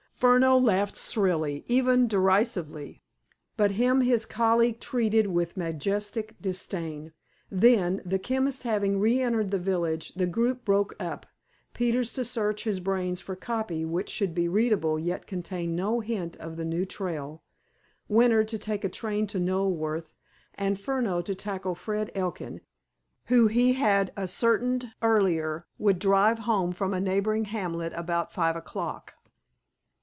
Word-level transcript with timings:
Furneaux 0.21 0.59
laughed 0.59 0.97
shrilly, 0.97 1.63
even 1.65 2.07
derisively, 2.07 3.01
but 3.57 3.71
him 3.71 4.01
his 4.01 4.23
colleague 4.23 4.79
treated 4.79 5.25
with 5.25 5.57
majestic 5.57 6.35
disdain. 6.39 7.11
Then, 7.49 8.03
the 8.05 8.19
chemist 8.19 8.61
having 8.61 8.99
reentered 8.99 9.49
the 9.49 9.57
village, 9.57 10.13
the 10.13 10.27
group 10.27 10.63
broke 10.63 10.93
up, 11.01 11.25
Peters 11.73 12.13
to 12.13 12.23
search 12.23 12.65
his 12.65 12.79
brains 12.79 13.19
for 13.19 13.35
"copy" 13.35 13.83
which 13.83 14.09
should 14.11 14.35
be 14.35 14.47
readable 14.47 14.99
yet 14.99 15.25
contain 15.25 15.75
no 15.75 16.01
hint 16.01 16.35
of 16.35 16.55
the 16.55 16.65
new 16.65 16.85
trail, 16.85 17.41
Winter 18.07 18.43
to 18.43 18.59
take 18.59 18.91
train 18.91 19.25
to 19.25 19.39
Knoleworth, 19.39 20.13
and 20.53 20.79
Furneaux 20.79 21.23
to 21.23 21.33
tackle 21.33 21.73
Fred 21.73 22.11
Elkin, 22.13 22.61
who, 23.25 23.47
he 23.47 23.73
had 23.73 24.13
ascertained 24.15 24.93
earlier, 25.01 25.65
would 25.79 25.97
drive 25.97 26.37
home 26.45 26.73
from 26.73 26.93
a 26.93 27.01
neighboring 27.01 27.45
hamlet 27.45 27.91
about 27.95 28.31
five 28.31 28.55
o'clock. 28.55 29.15